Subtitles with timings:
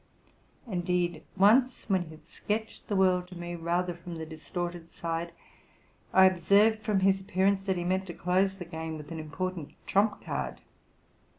[0.65, 4.91] Indeed, once w hen he had sketched the world to me, rather from the distorted
[4.91, 5.31] side,!
[6.11, 10.19] observed from his appearance that he meant to close the game with an important trump
[10.23, 10.61] card.